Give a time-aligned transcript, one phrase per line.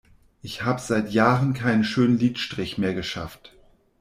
[0.41, 3.53] Ich hab seit Jahren keinen schönen Lidstrich mehr geschafft.